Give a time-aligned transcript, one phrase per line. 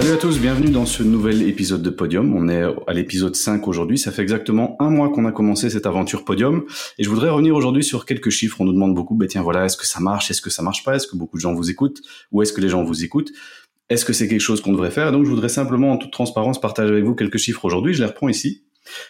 [0.00, 2.34] Salut à tous, bienvenue dans ce nouvel épisode de Podium.
[2.34, 3.98] On est à l'épisode 5 aujourd'hui.
[3.98, 6.64] Ça fait exactement un mois qu'on a commencé cette aventure Podium.
[6.96, 8.62] Et je voudrais revenir aujourd'hui sur quelques chiffres.
[8.62, 10.84] On nous demande beaucoup, ben tiens, voilà, est-ce que ça marche, est-ce que ça marche
[10.84, 12.00] pas, est-ce que beaucoup de gens vous écoutent,
[12.32, 13.30] ou est-ce que les gens vous écoutent?
[13.90, 15.12] Est-ce que c'est quelque chose qu'on devrait faire?
[15.12, 17.92] Donc je voudrais simplement, en toute transparence, partager avec vous quelques chiffres aujourd'hui.
[17.92, 18.64] Je les reprends ici.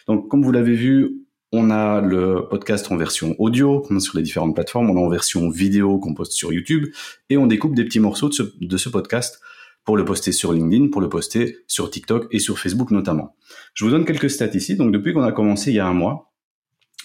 [0.07, 1.21] Donc comme vous l'avez vu,
[1.53, 4.99] on a le podcast en version audio qu'on a sur les différentes plateformes, on a
[4.99, 6.89] en version vidéo qu'on poste sur YouTube,
[7.29, 9.39] et on découpe des petits morceaux de ce, de ce podcast
[9.83, 13.35] pour le poster sur LinkedIn, pour le poster sur TikTok et sur Facebook notamment.
[13.73, 14.75] Je vous donne quelques stats ici.
[14.75, 16.31] Donc depuis qu'on a commencé il y a un mois,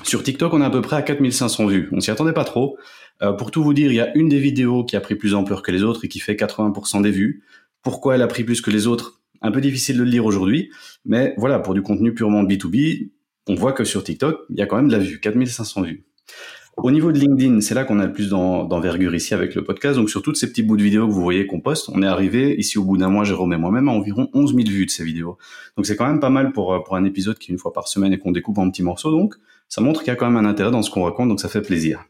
[0.04, 1.88] sur TikTok, on est à peu près à 4500 vues.
[1.92, 2.76] On s'y attendait pas trop.
[3.22, 5.30] Euh, pour tout vous dire, il y a une des vidéos qui a pris plus
[5.30, 7.42] d'ampleur que les autres et qui fait 80% des vues.
[7.82, 9.22] Pourquoi elle a pris plus que les autres?
[9.40, 10.70] Un peu difficile de le lire aujourd'hui,
[11.04, 13.10] mais voilà, pour du contenu purement B2B,
[13.48, 16.06] on voit que sur TikTok, il y a quand même de la vue, 4500 vues.
[16.76, 19.96] Au niveau de LinkedIn, c'est là qu'on a le plus d'envergure ici avec le podcast.
[19.96, 22.06] Donc sur toutes ces petits bouts de vidéos que vous voyez qu'on poste, on est
[22.06, 24.90] arrivé ici au bout d'un mois, Jérôme et moi-même, à environ 11 000 vues de
[24.90, 25.38] ces vidéos.
[25.76, 27.72] Donc c'est quand même pas mal pour, euh, pour un épisode qui est une fois
[27.72, 29.10] par semaine et qu'on découpe en petits morceaux.
[29.10, 29.36] Donc
[29.68, 31.48] ça montre qu'il y a quand même un intérêt dans ce qu'on raconte, donc ça
[31.48, 32.04] fait plaisir.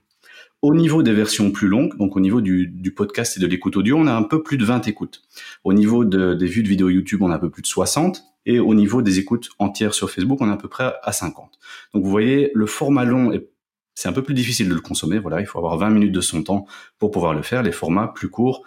[0.63, 3.97] Au niveau des versions plus longues, donc au niveau du, podcast et de l'écoute audio,
[3.97, 5.23] on a un peu plus de 20 écoutes.
[5.63, 8.25] Au niveau de, des vues de vidéos YouTube, on a un peu plus de 60.
[8.47, 11.51] Et au niveau des écoutes entières sur Facebook, on est à peu près à 50.
[11.95, 13.49] Donc vous voyez, le format long est
[13.97, 15.19] c'est un peu plus difficile de le consommer.
[15.19, 16.67] Voilà, il faut avoir 20 minutes de son temps
[16.99, 17.63] pour pouvoir le faire.
[17.63, 18.63] Les formats plus courts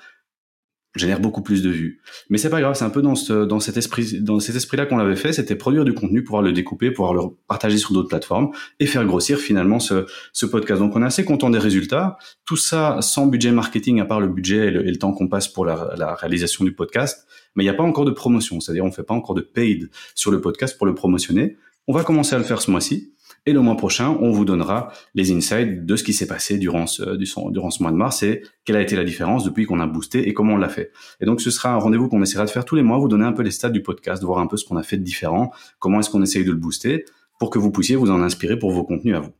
[0.95, 2.01] génèrent beaucoup plus de vues.
[2.31, 4.87] Mais c'est pas grave, c'est un peu dans, ce, dans cet esprit, dans cet esprit-là
[4.87, 5.31] qu'on l'avait fait.
[5.31, 9.05] C'était produire du contenu, pouvoir le découper, pouvoir le partager sur d'autres plateformes et faire
[9.05, 10.81] grossir finalement ce, ce podcast.
[10.81, 12.17] Donc on est assez content des résultats.
[12.43, 15.63] Tout ça sans budget marketing à part le budget et le, temps qu'on passe pour
[15.63, 17.27] la, réalisation du podcast.
[17.55, 19.91] Mais il n'y a pas encore de promotion, c'est-à-dire on fait pas encore de paid
[20.15, 21.55] sur le podcast pour le promotionner.
[21.87, 23.13] On va commencer à le faire ce mois-ci.
[23.45, 26.87] Et le mois prochain, on vous donnera les insights de ce qui s'est passé durant
[26.87, 29.87] ce, durant ce mois de mars et quelle a été la différence depuis qu'on a
[29.87, 30.91] boosté et comment on l'a fait.
[31.21, 33.25] Et donc, ce sera un rendez-vous qu'on essaiera de faire tous les mois, vous donner
[33.25, 35.51] un peu les stats du podcast, voir un peu ce qu'on a fait de différent,
[35.79, 37.05] comment est-ce qu'on essaye de le booster
[37.39, 39.31] pour que vous puissiez vous en inspirer pour vos contenus à vous.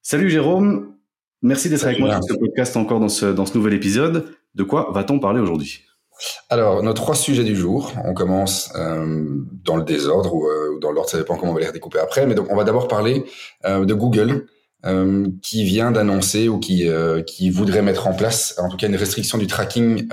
[0.00, 0.94] Salut Jérôme,
[1.42, 4.26] merci d'être avec moi sur ce podcast encore dans ce, dans ce nouvel épisode.
[4.54, 5.82] De quoi va-t-on parler aujourd'hui?
[6.48, 9.24] Alors, nos trois sujets du jour, on commence euh,
[9.64, 12.26] dans le désordre euh, ou, dans l'ordre, ça dépend comment on va les redécouper après.
[12.26, 13.24] Mais donc, on va d'abord parler
[13.64, 14.46] euh, de Google,
[15.40, 16.90] qui vient d'annoncer ou qui,
[17.48, 20.08] voudrait mettre en place, en tout cas, une restriction du tracking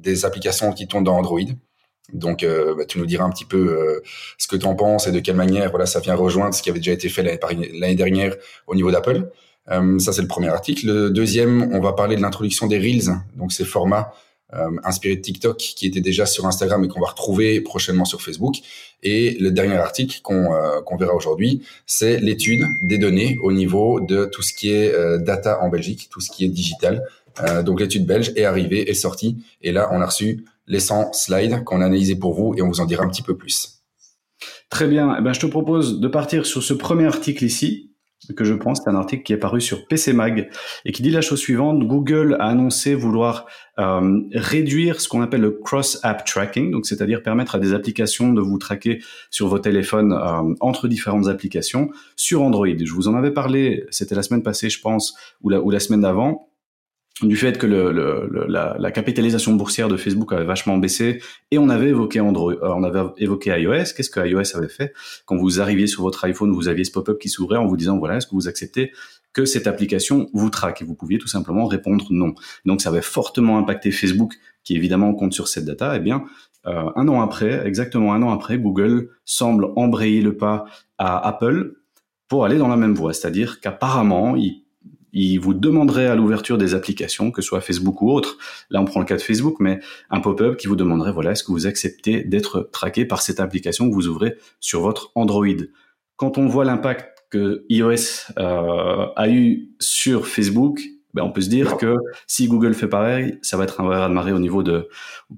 [0.00, 1.40] des applications qui tournent dans Android.
[2.12, 4.00] Donc, bah, tu nous diras un petit peu
[4.38, 6.70] ce que tu en penses et de quelle manière voilà, ça vient rejoindre ce qui
[6.70, 8.36] avait déjà été fait l'année dernière
[8.68, 9.32] au niveau d'Apple.
[9.66, 10.86] ça, c'est le premier article.
[10.86, 14.12] Le deuxième, on va parler de l'introduction des Reels, donc ces formats
[14.82, 18.56] inspiré de TikTok qui était déjà sur Instagram et qu'on va retrouver prochainement sur Facebook.
[19.02, 24.00] Et le dernier article qu'on euh, qu'on verra aujourd'hui, c'est l'étude des données au niveau
[24.00, 27.02] de tout ce qui est euh, data en Belgique, tout ce qui est digital.
[27.64, 31.62] donc l'étude belge est arrivée, est sortie, et là on a reçu les 100 slides
[31.64, 33.78] qu'on a analysés pour vous et on vous en dira un petit peu plus.
[34.70, 35.16] Très bien.
[35.18, 37.87] Eh ben, je te propose de partir sur ce premier article ici,
[38.34, 40.50] que je pense, c'est un article qui est paru sur PC Mag
[40.84, 41.82] et qui dit la chose suivante.
[41.86, 43.46] Google a annoncé vouloir
[43.78, 48.40] euh, réduire ce qu'on appelle le cross-app tracking, donc c'est-à-dire permettre à des applications de
[48.40, 52.66] vous traquer sur vos téléphones euh, entre différentes applications sur Android.
[52.66, 55.80] Je vous en avais parlé, c'était la semaine passée, je pense, ou la, ou la
[55.80, 56.48] semaine d'avant
[57.22, 61.20] du fait que le, le, la, la, capitalisation boursière de Facebook avait vachement baissé
[61.50, 63.92] et on avait évoqué Android, euh, on avait évoqué iOS.
[63.96, 64.92] Qu'est-ce que iOS avait fait?
[65.24, 67.98] Quand vous arriviez sur votre iPhone, vous aviez ce pop-up qui s'ouvrait en vous disant
[67.98, 68.92] voilà est-ce que vous acceptez
[69.32, 70.82] que cette application vous traque?
[70.82, 72.34] Et vous pouviez tout simplement répondre non.
[72.64, 75.96] Donc ça avait fortement impacté Facebook qui évidemment compte sur cette data.
[75.96, 76.24] Eh bien
[76.66, 80.66] euh, un an après, exactement un an après, Google semble embrayer le pas
[80.98, 81.74] à Apple
[82.28, 84.64] pour aller dans la même voie, c'est-à-dire qu'apparemment il
[85.12, 88.38] il vous demanderait à l'ouverture des applications, que ce soit Facebook ou autre,
[88.70, 89.80] là on prend le cas de Facebook, mais
[90.10, 93.88] un pop-up qui vous demanderait, voilà, est-ce que vous acceptez d'être traqué par cette application
[93.88, 95.46] que vous ouvrez sur votre Android?
[96.16, 100.80] Quand on voit l'impact que iOS euh, a eu sur Facebook,
[101.14, 101.94] ben on peut se dire que
[102.26, 104.88] si Google fait pareil, ça va être un vrai raz de marée au niveau de...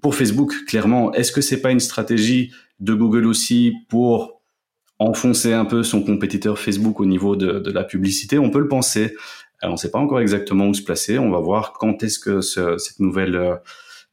[0.00, 4.40] Pour Facebook, clairement, est-ce que c'est pas une stratégie de Google aussi pour
[4.98, 8.38] enfoncer un peu son compétiteur Facebook au niveau de la publicité?
[8.38, 9.14] On peut le penser.
[9.62, 11.18] On ne sait pas encore exactement où se placer.
[11.18, 13.56] On va voir quand est-ce que cette nouvelle euh,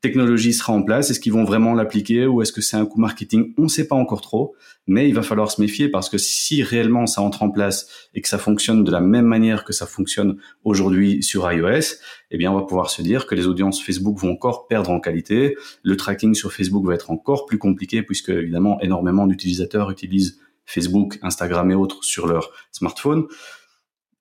[0.01, 1.09] technologie sera en place.
[1.09, 3.53] Est-ce qu'ils vont vraiment l'appliquer ou est-ce que c'est un coup marketing?
[3.57, 4.55] On ne sait pas encore trop,
[4.85, 8.21] mais il va falloir se méfier parce que si réellement ça entre en place et
[8.21, 11.95] que ça fonctionne de la même manière que ça fonctionne aujourd'hui sur iOS,
[12.31, 14.99] eh bien on va pouvoir se dire que les audiences Facebook vont encore perdre en
[14.99, 15.55] qualité.
[15.81, 21.17] Le tracking sur Facebook va être encore plus compliqué puisque évidemment énormément d'utilisateurs utilisent Facebook,
[21.21, 23.25] Instagram et autres sur leur smartphone.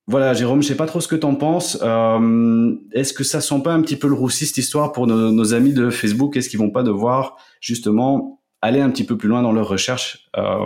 [0.09, 1.79] Voilà, Jérôme, je sais pas trop ce que tu en penses.
[1.83, 5.55] Euh, est-ce que ça sent pas un petit peu le roussi cette histoire pour nos,
[5.55, 6.37] amis de Facebook?
[6.37, 10.29] Est-ce qu'ils vont pas devoir justement aller un petit peu plus loin dans leur recherche
[10.37, 10.59] euh,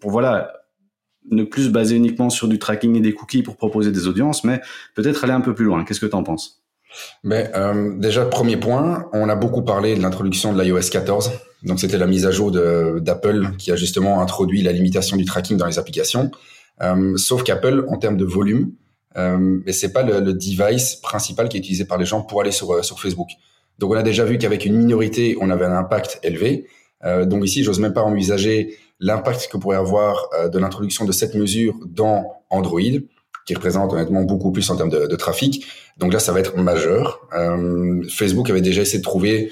[0.00, 0.52] pour voilà
[1.30, 4.44] ne plus se baser uniquement sur du tracking et des cookies pour proposer des audiences,
[4.44, 4.62] mais
[4.94, 5.84] peut-être aller un peu plus loin?
[5.84, 6.62] Qu'est-ce que tu en penses?
[7.22, 11.32] Mais euh, déjà, premier point, on a beaucoup parlé de l'introduction de l'iOS 14.
[11.64, 15.58] Donc, c'était la mise à jour d'Apple qui a justement introduit la limitation du tracking
[15.58, 16.30] dans les applications.
[16.82, 18.72] Euh, sauf qu'Apple, en termes de volume,
[19.16, 22.40] euh, mais c'est pas le, le, device principal qui est utilisé par les gens pour
[22.40, 23.28] aller sur, euh, sur Facebook.
[23.78, 26.66] Donc on a déjà vu qu'avec une minorité, on avait un impact élevé.
[27.04, 31.12] Euh, donc ici, j'ose même pas envisager l'impact que pourrait avoir euh, de l'introduction de
[31.12, 32.80] cette mesure dans Android,
[33.46, 35.64] qui représente honnêtement beaucoup plus en termes de, de trafic.
[35.96, 37.26] Donc là, ça va être majeur.
[37.34, 39.50] Euh, Facebook avait déjà essayé de trouver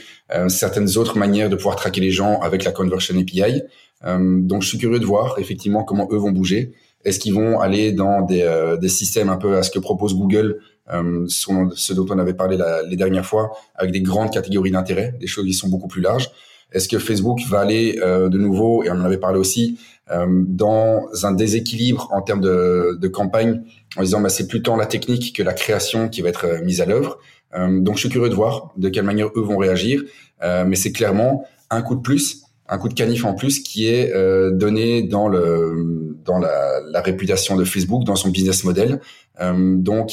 [0.49, 3.62] certaines autres manières de pouvoir traquer les gens avec la Conversion API.
[4.05, 6.72] donc je suis curieux de voir effectivement comment eux vont bouger.
[7.04, 10.14] Est-ce qu'ils vont aller dans des, euh, des, systèmes un peu à ce que propose
[10.16, 10.58] Google,
[10.93, 15.14] euh, ce dont on avait parlé la, les dernières fois, avec des grandes catégories d'intérêt,
[15.20, 16.31] des choses qui sont beaucoup plus larges?
[16.72, 19.78] Est-ce que Facebook va aller euh, de nouveau, et on en avait parlé aussi,
[20.10, 23.62] euh, dans un déséquilibre en termes de, de campagne,
[23.96, 26.62] en disant bah, c'est plus tant la technique que la création qui va être euh,
[26.62, 27.19] mise à l'œuvre?
[27.56, 30.02] donc je suis curieux de voir de quelle manière eux vont réagir,
[30.43, 34.13] mais c'est clairement un coup de plus un coup de canif en plus qui est
[34.15, 39.01] euh, donné dans le dans la, la, réputation de Facebook, dans son business model.
[39.41, 40.13] Euh, donc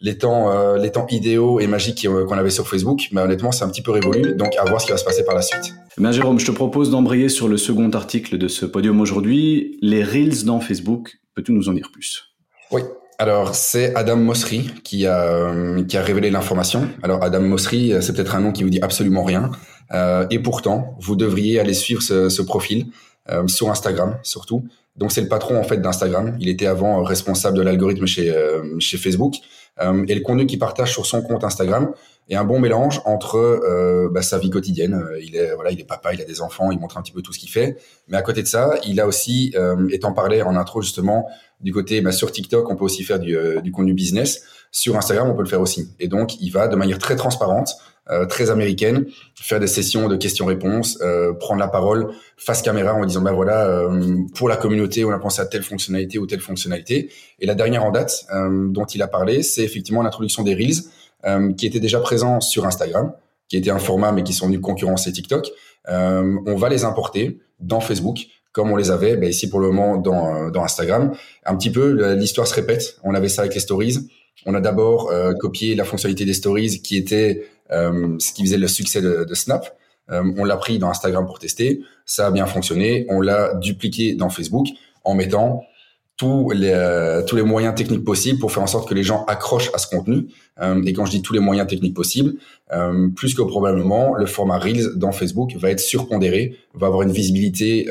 [0.00, 3.64] les temps euh, les temps idéaux et magiques qu'on avait sur Facebook, mais honnêtement c'est
[3.64, 4.34] un petit peu révolu.
[4.34, 5.74] Donc à voir ce qui va se passer par la suite.
[5.98, 10.02] Bien Jérôme, je te propose d'embrayer sur le second article de ce podium aujourd'hui, les
[10.02, 11.18] reels dans Facebook.
[11.34, 12.34] Peux-tu nous en dire plus?
[12.70, 12.82] Oui,
[13.18, 15.54] alors, c'est Adam Mosseri qui a,
[15.86, 16.88] qui a révélé l'information.
[17.02, 19.50] Alors, Adam Mosseri, c'est peut-être un nom qui vous dit absolument rien.
[19.92, 22.86] Euh, et pourtant, vous devriez aller suivre ce, profil
[23.30, 24.64] euh, sur Instagram surtout.
[24.96, 26.36] Donc c'est le patron en fait d'Instagram.
[26.38, 29.36] Il était avant responsable de l'algorithme chez euh, Facebook.
[29.80, 31.92] Euh, et le contenu qu'il partage sur son compte Instagram
[32.28, 35.02] est un bon mélange entre euh, bah, sa vie quotidienne.
[35.22, 37.22] Il est voilà, il est papa, il a des enfants, il montre un petit peu
[37.22, 37.78] tout ce qu'il fait.
[38.08, 39.54] Mais à côté de ça, il a aussi,
[39.90, 41.26] étant parlé en intro justement,
[41.60, 44.44] du côté bah, sur TikTok, on peut aussi faire du, du contenu business.
[44.70, 45.90] Sur Instagram, on peut le faire aussi.
[46.00, 47.76] Et donc, il va de manière très transparente
[48.10, 49.06] euh, très américaine,
[49.36, 53.64] faire des sessions de questions-réponses, euh, prendre la parole face caméra en disant ben voilà
[53.68, 57.12] euh, pour la communauté on a pensé à telle fonctionnalité ou telle fonctionnalité.
[57.38, 61.66] Et la dernière en date dont il a parlé, c'est effectivement l'introduction des reels qui
[61.66, 63.12] était déjà présent sur Instagram,
[63.48, 65.52] qui était un format mais qui sont venus concurrencer TikTok.
[65.86, 69.96] on va les importer dans Facebook comme on les avait ben, ici pour le moment
[69.96, 71.12] dans, dans Instagram.
[71.46, 72.96] Un petit peu, l'histoire se répète.
[73.04, 74.08] On avait ça avec les stories.
[74.46, 78.58] On a d'abord euh, copié la fonctionnalité des stories qui était euh, ce qui faisait
[78.58, 79.76] le succès de, de Snap.
[80.10, 83.06] Euh, on l'a pris dans Instagram pour tester, ça a bien fonctionné.
[83.08, 84.66] On l'a dupliqué dans Facebook
[85.04, 85.62] en mettant
[86.16, 89.70] tous les, tous les moyens techniques possibles pour faire en sorte que les gens accrochent
[89.74, 90.28] à ce contenu.
[90.84, 92.34] et quand je dis tous les moyens techniques possibles,
[93.16, 97.88] plus que probablement, le format Reels dans Facebook va être surpondéré, va avoir une visibilité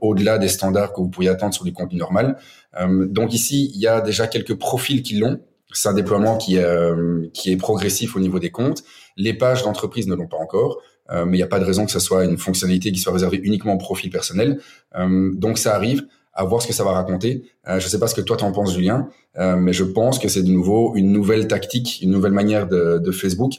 [0.00, 2.38] au-delà des standards que vous pourriez attendre sur du contenu normal.
[2.80, 5.40] donc ici, il y a déjà quelques profils qui l'ont,
[5.72, 8.84] c'est un déploiement qui, euh, qui est progressif au niveau des comptes.
[9.16, 10.80] Les pages d'entreprise ne l'ont pas encore,
[11.10, 13.12] euh, mais il n'y a pas de raison que ce soit une fonctionnalité qui soit
[13.12, 14.60] réservée uniquement au profil personnel.
[14.96, 17.50] Euh, donc ça arrive à voir ce que ça va raconter.
[17.66, 19.08] je ne sais pas ce que toi tu en penses, Julien,
[19.38, 23.10] mais je pense que c'est de nouveau une nouvelle tactique, une nouvelle manière de, de
[23.10, 23.54] Facebook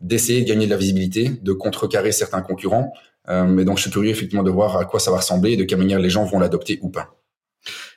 [0.00, 2.92] d'essayer de gagner de la visibilité, de contrecarrer certains concurrents.
[3.28, 5.62] mais donc je suis curieux effectivement de voir à quoi ça va ressembler et de
[5.62, 7.14] quelle manière les gens vont l'adopter ou pas.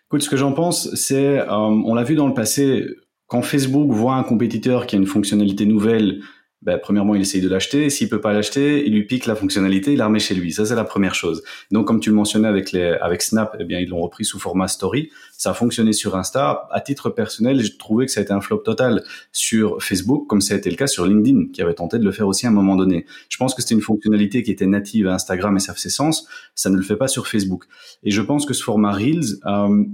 [0.05, 2.85] Écoute, ce que j'en pense, c'est, on l'a vu dans le passé,
[3.29, 6.21] quand Facebook voit un compétiteur qui a une fonctionnalité nouvelle,
[6.61, 7.89] ben, premièrement, il essaye de l'acheter.
[7.89, 10.51] S'il peut pas l'acheter, il lui pique la fonctionnalité, il la remet chez lui.
[10.51, 11.41] Ça, c'est la première chose.
[11.71, 14.39] Donc, comme tu le mentionnais avec les, avec Snap, eh bien, ils l'ont repris sous
[14.39, 15.09] format story.
[15.37, 16.67] Ça a fonctionné sur Insta.
[16.71, 20.41] À titre personnel, j'ai trouvé que ça a été un flop total sur Facebook, comme
[20.41, 22.49] ça a été le cas sur LinkedIn, qui avait tenté de le faire aussi à
[22.49, 23.05] un moment donné.
[23.29, 26.27] Je pense que c'était une fonctionnalité qui était native à Instagram et ça faisait sens.
[26.55, 27.65] Ça ne le fait pas sur Facebook.
[28.03, 29.85] Et je pense que ce format Reels, euh,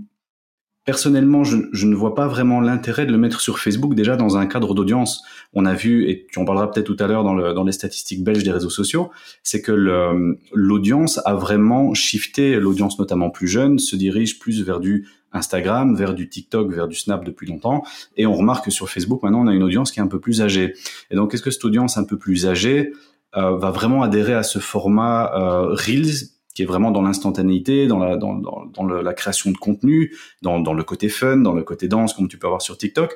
[0.85, 4.45] Personnellement, je, ne vois pas vraiment l'intérêt de le mettre sur Facebook déjà dans un
[4.45, 5.23] cadre d'audience.
[5.53, 8.23] On a vu, et tu en parleras peut-être tout à l'heure dans, dans, les statistiques
[8.23, 9.09] belges des réseaux sociaux,
[9.41, 9.71] c'est que
[10.53, 16.13] l'audience a vraiment shifté, l'audience notamment plus jeune se dirige plus vers du Instagram, vers
[16.13, 17.83] du TikTok, vers du Snap depuis longtemps.
[18.15, 20.19] Et on remarque que sur Facebook, maintenant, on a une audience qui est un peu
[20.19, 20.73] plus âgée.
[21.11, 22.93] Et donc, est-ce que cette audience un peu plus âgée
[23.35, 27.99] euh, va vraiment adhérer à ce format euh, Reels qui est vraiment dans l'instantanéité, dans
[27.99, 31.61] la, dans, dans, dans la création de contenu, dans, dans le côté fun, dans le
[31.61, 33.15] côté danse, comme tu peux avoir sur TikTok.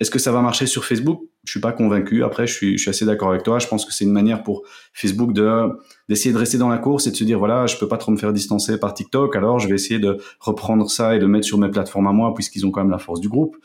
[0.00, 1.22] Est-ce que ça va marcher sur Facebook?
[1.44, 2.24] Je suis pas convaincu.
[2.24, 3.58] Après, je suis, je suis assez d'accord avec toi.
[3.58, 4.62] Je pense que c'est une manière pour
[4.94, 5.68] Facebook de
[6.08, 8.10] d'essayer de rester dans la course et de se dire voilà, je peux pas trop
[8.10, 11.46] me faire distancer par TikTok, alors je vais essayer de reprendre ça et de mettre
[11.46, 13.56] sur mes plateformes à moi puisqu'ils ont quand même la force du groupe.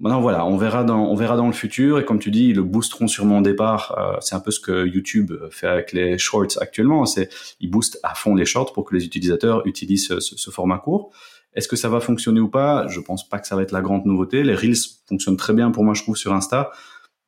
[0.00, 2.56] Maintenant voilà, on verra dans on verra dans le futur et comme tu dis, ils
[2.56, 3.94] le boosteront sûrement au départ.
[3.98, 7.04] Euh, c'est un peu ce que YouTube fait avec les shorts actuellement.
[7.04, 7.28] C'est
[7.60, 11.12] ils boostent à fond les shorts pour que les utilisateurs utilisent ce, ce format court.
[11.54, 12.86] Est-ce que ça va fonctionner ou pas?
[12.88, 14.42] Je pense pas que ça va être la grande nouveauté.
[14.42, 14.76] Les reels
[15.08, 16.70] fonctionnent très bien pour moi, je trouve, sur Insta.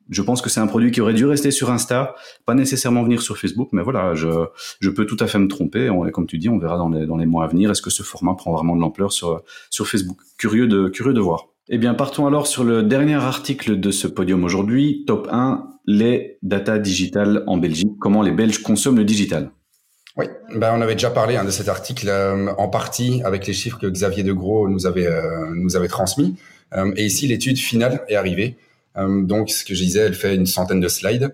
[0.09, 2.15] Je pense que c'est un produit qui aurait dû rester sur Insta,
[2.45, 4.29] pas nécessairement venir sur Facebook, mais voilà, je,
[4.81, 5.87] je peux tout à fait me tromper.
[5.87, 7.71] et comme tu dis, on verra dans les, dans les mois à venir.
[7.71, 10.19] Est-ce que ce format prend vraiment de l'ampleur sur, sur Facebook?
[10.39, 11.52] Curieux de, curieux de voir.
[11.69, 15.05] Eh bien, partons alors sur le dernier article de ce podium aujourd'hui.
[15.07, 17.93] Top 1, les data digitales en Belgique.
[18.01, 19.53] Comment les Belges consomment le digital?
[20.17, 20.27] Oui,
[20.57, 23.79] ben, on avait déjà parlé hein, de cet article euh, en partie avec les chiffres
[23.79, 26.37] que Xavier Degros nous avait, euh, nous avait transmis.
[26.75, 28.57] Euh, et ici, l'étude finale est arrivée.
[28.97, 31.33] donc, ce que je disais, elle fait une centaine de slides.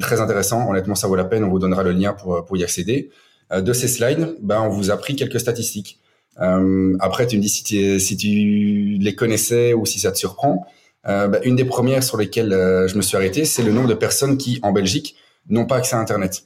[0.00, 0.68] très intéressant.
[0.68, 1.44] Honnêtement, ça vaut la peine.
[1.44, 3.10] On vous donnera le lien pour, y accéder.
[3.52, 6.00] de ces slides, ben, on vous a pris quelques statistiques.
[6.38, 10.66] Après, tu me dis si tu, si tu les connaissais ou si ça te surprend.
[11.04, 14.36] Ben, une des premières sur lesquelles je me suis arrêté, c'est le nombre de personnes
[14.38, 15.16] qui, en Belgique,
[15.48, 16.44] n'ont pas accès à Internet.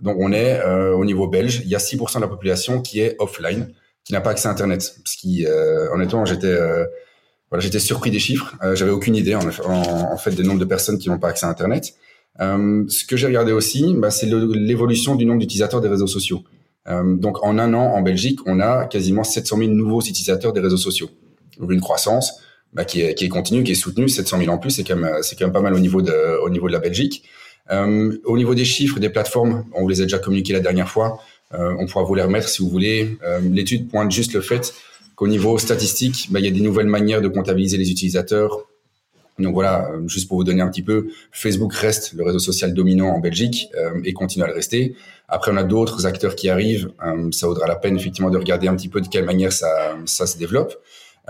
[0.00, 3.00] Donc on est euh, au niveau belge, il y a 6% de la population qui
[3.00, 3.72] est offline,
[4.04, 4.96] qui n'a pas accès à Internet.
[5.04, 6.84] Ce qui, euh, honnêtement, j'étais euh,
[7.50, 8.54] voilà, j'étais surpris des chiffres.
[8.62, 11.50] Euh, J'avais aucune idée en, fait des nombres de personnes qui n'ont pas accès à
[11.50, 11.94] Internet.
[12.40, 16.42] Euh, ce que j'ai regardé aussi, bah, c'est l'évolution du nombre d'utilisateurs des réseaux sociaux.
[16.88, 20.60] Euh, donc en un an en Belgique, on a quasiment 700 000 nouveaux utilisateurs des
[20.60, 21.10] réseaux sociaux.
[21.58, 22.40] Donc une croissance
[22.72, 24.08] bah, qui, est, qui est continue, qui est soutenue.
[24.08, 26.42] 700 000 en plus, c'est quand même c'est quand même pas mal au niveau de
[26.42, 27.24] au niveau de la Belgique.
[27.70, 30.88] Euh, au niveau des chiffres des plateformes, on vous les a déjà communiqués la dernière
[30.88, 31.20] fois.
[31.54, 33.18] Euh, on pourra vous les remettre si vous voulez.
[33.24, 34.74] Euh, l'étude pointe juste le fait
[35.14, 38.66] qu'au niveau statistique, bah, il y a des nouvelles manières de comptabiliser les utilisateurs.
[39.38, 43.08] Donc voilà, juste pour vous donner un petit peu, Facebook reste le réseau social dominant
[43.08, 43.70] en Belgique
[44.04, 44.94] et continue à le rester.
[45.34, 46.92] Après, on a d'autres acteurs qui arrivent.
[47.30, 50.26] ça vaudra la peine effectivement de regarder un petit peu de quelle manière ça, ça
[50.26, 50.74] se développe.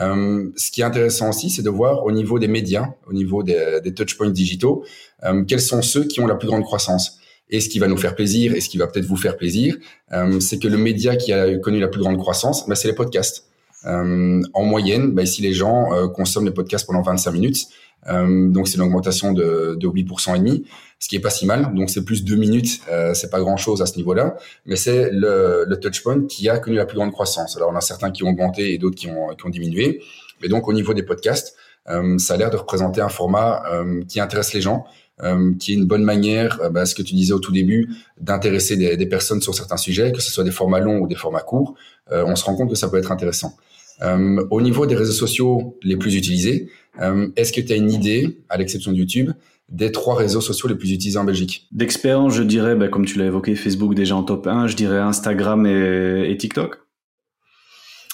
[0.01, 3.45] Euh, ce qui est intéressant aussi, c'est de voir au niveau des médias, au niveau
[3.45, 4.85] des, touchpoints digitaux,
[5.23, 7.21] euh, quels sont ceux qui ont la plus grande croissance.
[7.49, 9.77] Et ce qui va nous faire plaisir, et ce qui va peut-être vous faire plaisir,
[10.13, 12.95] euh, c'est que le média qui a connu la plus grande croissance, bah, c'est les
[12.95, 13.47] podcasts.
[13.85, 17.67] Euh, en moyenne, bah, ici les gens euh, consomment les podcasts pendant 25 minutes,
[18.09, 20.65] euh, donc c'est une augmentation de, de 8% et demi,
[20.99, 21.75] ce qui est pas si mal.
[21.75, 25.11] Donc c'est plus deux minutes, euh, c'est pas grand chose à ce niveau-là, mais c'est
[25.11, 27.57] le, le touchpoint qui a connu la plus grande croissance.
[27.57, 30.03] Alors on a certains qui ont augmenté et d'autres qui ont, qui ont diminué,
[30.41, 31.57] mais donc au niveau des podcasts,
[31.89, 33.63] euh, ça a l'air de représenter un format
[34.09, 34.87] qui intéresse les gens.
[35.23, 37.95] Euh, qui est une bonne manière, euh, bah, ce que tu disais au tout début,
[38.19, 41.15] d'intéresser des, des, personnes sur certains sujets, que ce soit des formats longs ou des
[41.15, 41.75] formats courts.
[42.11, 43.57] Euh, on se rend compte que ça peut être intéressant.
[44.03, 47.91] Euh, au niveau des réseaux sociaux les plus utilisés, euh, est-ce que tu as une
[47.91, 49.31] idée, à l'exception de YouTube,
[49.69, 51.69] des trois réseaux sociaux les plus utilisés en Belgique?
[51.73, 54.99] D'expérience, je dirais, bah, comme tu l'as évoqué, Facebook déjà en top 1, je dirais
[54.99, 56.83] Instagram et, et TikTok.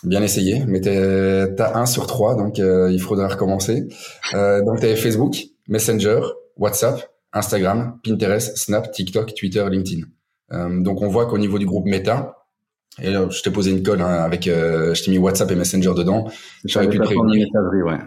[0.05, 3.89] Bien essayé, mais tu as un sur trois, donc euh, il faudra recommencer.
[4.35, 6.21] Euh, donc tu as Facebook, Messenger,
[6.57, 10.03] WhatsApp, Instagram, Pinterest, Snap, TikTok, Twitter, LinkedIn.
[10.53, 12.38] Euh, donc on voit qu'au niveau du groupe Meta,
[13.01, 15.55] et là, je t'ai posé une colle hein, avec, euh, je t'ai mis WhatsApp et
[15.55, 16.31] Messenger dedans.
[16.65, 17.47] J'aurais pu prévenir.
[17.85, 17.99] Ouais.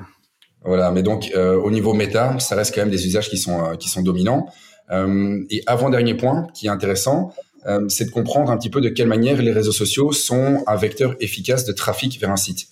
[0.63, 3.63] Voilà, mais donc euh, au niveau Meta, ça reste quand même des usages qui sont
[3.63, 4.47] euh, qui sont dominants.
[5.49, 7.33] Et avant dernier point, qui est intéressant,
[7.87, 11.15] c'est de comprendre un petit peu de quelle manière les réseaux sociaux sont un vecteur
[11.21, 12.67] efficace de trafic vers un site,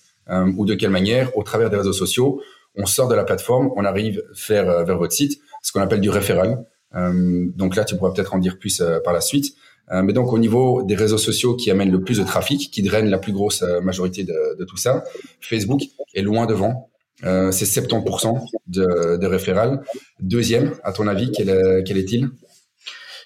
[0.58, 2.42] ou de quelle manière, au travers des réseaux sociaux,
[2.76, 6.10] on sort de la plateforme, on arrive faire vers votre site ce qu'on appelle du
[6.10, 6.66] référal.
[6.94, 9.56] Donc là, tu pourras peut-être en dire plus par la suite.
[9.92, 12.82] Euh, mais donc au niveau des réseaux sociaux qui amènent le plus de trafic, qui
[12.82, 15.04] drainent la plus grosse majorité de, de tout ça,
[15.42, 15.82] Facebook
[16.14, 16.90] est loin devant.
[17.26, 19.82] Euh, c'est 70% de, de référal.
[20.22, 22.30] Deuxième, à ton avis, quel, quel est-il?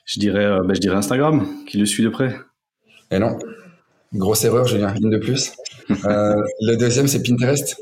[0.06, 2.36] Je dirais, ben, je dirais Instagram, qui le suit de près.
[3.12, 3.38] Eh non,
[4.14, 5.54] grosse erreur, Julien, une de plus.
[6.06, 7.76] Euh, le deuxième, c'est Pinterest.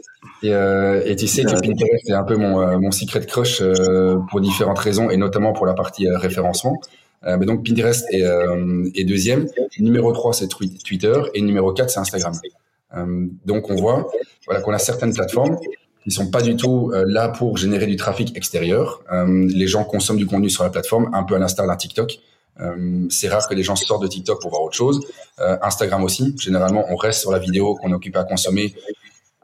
[0.44, 3.62] Et, euh, et, tu sais que Pinterest est un peu mon, euh, mon secret crush
[3.62, 6.08] euh, pour différentes raisons, et notamment pour la partie
[7.26, 8.24] euh, mais donc Pinterest est,
[8.96, 9.48] est, deuxième.
[9.80, 11.14] Numéro 3, c'est Twitter.
[11.34, 12.34] Et numéro 4, c'est Instagram.
[13.46, 14.10] donc on voit
[14.48, 15.58] voilà, qu'on a certaines plateformes
[16.04, 19.04] qui sont pas du tout là pour générer du trafic extérieur.
[19.28, 22.20] les gens consomment du contenu sur la plateforme, un peu à l'instar d'un TikTok.
[22.60, 25.00] Euh, c'est rare que des gens sortent de TikTok pour voir autre chose.
[25.40, 26.36] Euh, Instagram aussi.
[26.40, 28.76] Généralement, on reste sur la vidéo qu'on est occupé à consommer.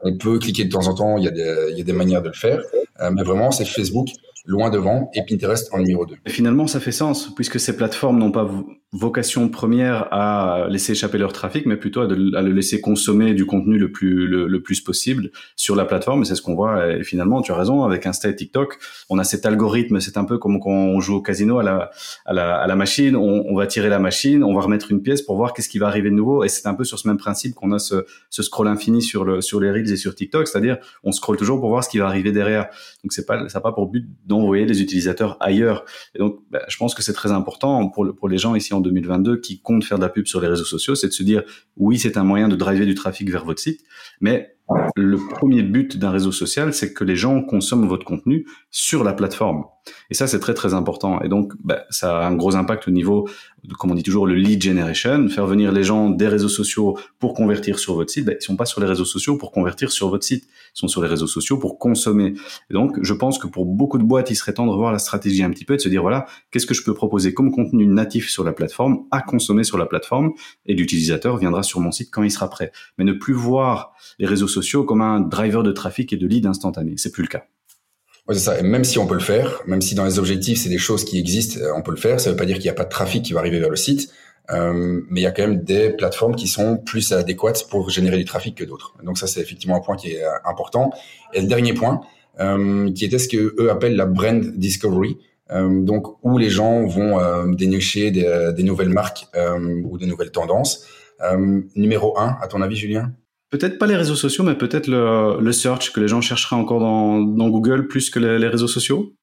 [0.02, 1.18] On peut cliquer de temps en temps.
[1.18, 2.60] Il y a des, il y a des manières de le faire.
[3.00, 4.08] Euh, mais vraiment, c'est Facebook
[4.48, 6.16] loin devant et Pinterest en numéro 2.
[6.26, 8.50] Et finalement, ça fait sens puisque ces plateformes n'ont pas
[8.92, 13.78] vocation première à laisser échapper leur trafic, mais plutôt à, le laisser consommer du contenu
[13.78, 16.24] le plus le, plus possible sur la plateforme.
[16.24, 16.94] C'est ce qu'on voit.
[16.94, 17.84] Et finalement, tu as raison.
[17.84, 18.78] Avec Insta et TikTok,
[19.10, 20.00] on a cet algorithme.
[20.00, 21.90] C'est un peu comme quand on joue au casino à la
[22.24, 23.14] à la, à la machine.
[23.14, 25.88] On, va tirer la machine, on va remettre une pièce pour voir qu'est-ce qui va
[25.88, 26.44] arriver de nouveau.
[26.44, 29.24] Et c'est un peu sur ce même principe qu'on a ce, ce scroll infini sur
[29.24, 31.98] le sur les reels et sur TikTok, c'est-à-dire on scrolle toujours pour voir ce qui
[31.98, 32.68] va arriver derrière.
[33.04, 35.84] Donc c'est pas ça pas pour but d'envoyer les utilisateurs ailleurs.
[36.14, 38.80] Et donc, ben, je pense que c'est très important pour pour les gens ici en
[38.80, 41.42] 2022 qui comptent faire de la pub sur les réseaux sociaux, c'est de se dire
[41.76, 43.80] oui, c'est un moyen de driver du trafic vers votre site,
[44.20, 44.57] mais
[44.96, 49.12] le premier but d'un réseau social, c'est que les gens consomment votre contenu sur la
[49.12, 49.64] plateforme.
[50.10, 51.22] Et ça, c'est très très important.
[51.22, 53.28] Et donc, bah, ça a un gros impact au niveau,
[53.78, 57.32] comme on dit toujours, le lead generation, faire venir les gens des réseaux sociaux pour
[57.32, 58.26] convertir sur votre site.
[58.26, 60.44] Bah, ils sont pas sur les réseaux sociaux pour convertir sur votre site.
[60.44, 62.34] Ils sont sur les réseaux sociaux pour consommer.
[62.70, 64.98] Et donc, je pense que pour beaucoup de boîtes, il serait temps de revoir la
[64.98, 67.50] stratégie un petit peu et de se dire, voilà, qu'est-ce que je peux proposer comme
[67.50, 70.32] contenu natif sur la plateforme, à consommer sur la plateforme,
[70.66, 72.72] et l'utilisateur viendra sur mon site quand il sera prêt.
[72.98, 76.46] Mais ne plus voir les réseaux sociaux comme un driver de trafic et de lead
[76.46, 76.94] instantané.
[76.96, 77.44] C'est plus le cas.
[78.30, 78.58] C'est ça.
[78.58, 81.04] Et même si on peut le faire, même si dans les objectifs c'est des choses
[81.04, 82.20] qui existent, euh, on peut le faire.
[82.20, 83.70] Ça ne veut pas dire qu'il n'y a pas de trafic qui va arriver vers
[83.70, 84.12] le site,
[84.50, 88.18] euh, mais il y a quand même des plateformes qui sont plus adéquates pour générer
[88.18, 88.94] du trafic que d'autres.
[89.02, 90.90] Donc ça c'est effectivement un point qui est euh, important.
[91.32, 92.00] Et le dernier point,
[92.94, 95.18] qui était ce que eux appellent la brand discovery.
[95.50, 99.26] Donc où les gens vont dénicher des, des, nouvelles marques
[99.84, 100.86] ou des nouvelles tendances.
[101.74, 103.12] numéro un, à ton avis, Julien?
[103.50, 106.80] Peut-être pas les réseaux sociaux, mais peut-être le, le, search que les gens chercheraient encore
[106.80, 109.14] dans, dans Google plus que les, les, réseaux sociaux.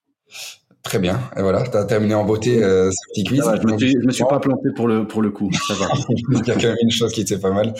[0.81, 1.19] Très bien.
[1.37, 3.43] Et voilà, tu as terminé en beauté euh, ce petit quiz.
[3.43, 5.51] je, me suis, je me suis pas planté pour le, pour le coup.
[5.67, 5.87] Ça va.
[6.09, 7.73] Il y a quand même une chose qui était pas mal.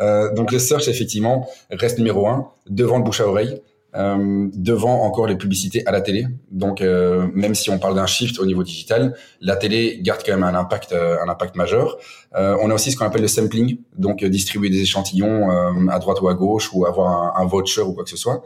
[0.00, 3.60] Euh, donc le search, effectivement, reste numéro un devant le bouche à oreille.
[3.96, 6.28] Euh, devant encore les publicités à la télé.
[6.52, 10.30] Donc euh, même si on parle d'un shift au niveau digital, la télé garde quand
[10.30, 11.98] même un impact, euh, un impact majeur.
[12.36, 15.50] Euh, on a aussi ce qu'on appelle le sampling, donc distribuer des échantillons
[15.90, 18.44] à droite ou à gauche ou avoir un, un voucher ou quoi que ce soit.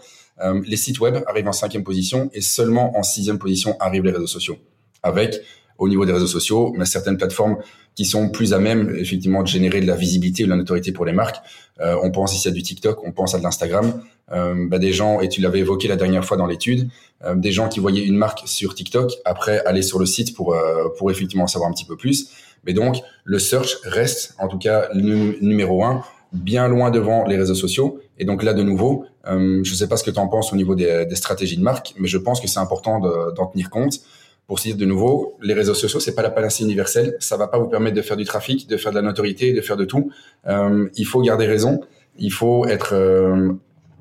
[0.66, 4.26] les sites web arrivent en cinquième position et seulement en sixième position arrivent les réseaux
[4.26, 4.56] sociaux,
[5.02, 5.42] avec
[5.78, 7.56] au niveau des réseaux sociaux, mais certaines plateformes
[7.94, 10.92] qui sont plus à même effectivement de générer de la visibilité ou de la notoriété
[10.92, 11.36] pour les marques.
[11.80, 14.02] Euh, on pense ici à du TikTok, on pense à de l'Instagram.
[14.32, 16.88] Euh, bah, des gens, et tu l'avais évoqué la dernière fois dans l'étude,
[17.24, 20.54] euh, des gens qui voyaient une marque sur TikTok, après aller sur le site pour
[20.54, 22.30] euh, pour effectivement en savoir un petit peu plus.
[22.64, 27.36] Mais donc le search reste en tout cas le numéro un, bien loin devant les
[27.36, 28.00] réseaux sociaux.
[28.18, 30.52] Et donc là de nouveau, euh, je ne sais pas ce que tu en penses
[30.52, 33.68] au niveau des, des, stratégies de marque, mais je pense que c'est important d'en tenir
[33.68, 34.00] compte
[34.46, 37.16] pour se dire de nouveau, les réseaux sociaux, c'est pas la panacée universelle.
[37.18, 39.60] Ça va pas vous permettre de faire du trafic, de faire de la notoriété, de
[39.60, 40.10] faire de tout.
[40.46, 41.80] Euh, il faut garder raison.
[42.18, 43.52] Il faut être, euh,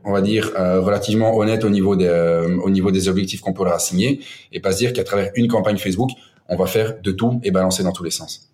[0.03, 3.53] on va dire, euh, relativement honnête au niveau des, euh, au niveau des objectifs qu'on
[3.53, 4.19] peut leur assigner
[4.51, 6.09] et pas se dire qu'à travers une campagne Facebook,
[6.49, 8.49] on va faire de tout et balancer dans tous les sens.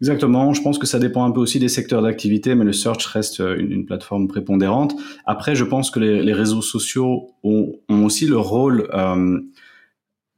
[0.00, 0.54] Exactement.
[0.54, 3.40] Je pense que ça dépend un peu aussi des secteurs d'activité, mais le search reste
[3.40, 4.94] une, une, plateforme prépondérante.
[5.26, 9.40] Après, je pense que les, les réseaux sociaux ont, ont, aussi le rôle euh,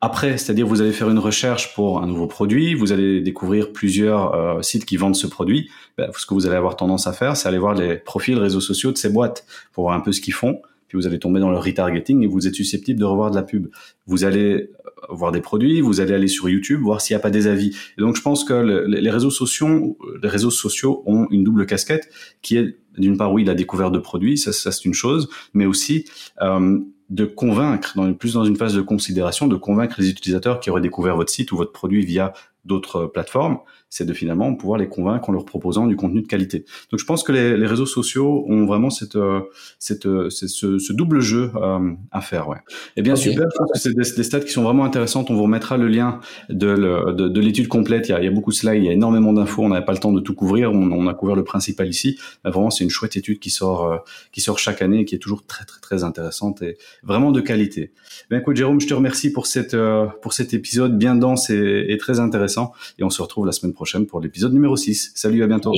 [0.01, 4.35] après, c'est-à-dire vous allez faire une recherche pour un nouveau produit, vous allez découvrir plusieurs
[4.35, 5.71] euh, sites qui vendent ce produit.
[5.97, 8.61] Ben, ce que vous allez avoir tendance à faire, c'est aller voir les profils réseaux
[8.61, 10.63] sociaux de ces boîtes pour voir un peu ce qu'ils font.
[10.87, 13.43] Puis vous allez tomber dans le retargeting et vous êtes susceptible de revoir de la
[13.43, 13.67] pub.
[14.07, 14.69] Vous allez euh,
[15.09, 17.77] voir des produits, vous allez aller sur YouTube voir s'il n'y a pas des avis.
[17.99, 21.67] Et donc je pense que le, les réseaux sociaux, les réseaux sociaux ont une double
[21.67, 22.09] casquette
[22.41, 25.67] qui est d'une part oui la découverte de produits, ça, ça c'est une chose, mais
[25.67, 26.05] aussi
[26.41, 26.79] euh,
[27.11, 30.81] de convaincre, dans, plus dans une phase de considération, de convaincre les utilisateurs qui auraient
[30.81, 32.33] découvert votre site ou votre produit via
[32.69, 33.59] d'autres plateformes,
[33.91, 36.65] c'est de finalement pouvoir les convaincre en leur proposant du contenu de qualité.
[36.91, 39.41] Donc je pense que les, les réseaux sociaux ont vraiment cette, euh,
[39.79, 42.49] cette, euh, ce, ce, double jeu euh, à faire.
[42.49, 42.59] Ouais.
[42.97, 45.31] Et bien super, je pense que c'est des, des, stats qui sont vraiment intéressantes.
[45.31, 48.09] On vous remettra le lien de, de, de l'étude complète.
[48.09, 49.63] Il y, a, il y, a, beaucoup de slides, il y a énormément d'infos.
[49.63, 50.71] On n'avait pas le temps de tout couvrir.
[50.71, 52.19] On, on, a couvert le principal ici.
[52.45, 55.19] Mais vraiment, c'est une chouette étude qui sort, qui sort chaque année et qui est
[55.19, 57.93] toujours très très très intéressante et vraiment de qualité.
[58.31, 59.77] Bien écoute Jérôme, je te remercie pour cette
[60.23, 62.58] pour cet épisode bien dense et, et très intéressant.
[62.99, 65.13] Et on se retrouve la semaine prochaine pour l'épisode numéro 6.
[65.15, 65.73] Salut, à bientôt.